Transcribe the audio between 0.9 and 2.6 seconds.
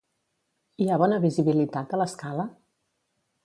ha bona visibilitat a l'escala?